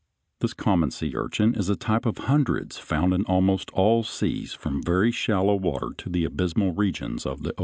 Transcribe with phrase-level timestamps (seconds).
[0.39, 4.81] This common sea urchin is a type of hundreds found in almost all seas from
[4.81, 7.59] very shallow water to the abysmal regions of the ocean.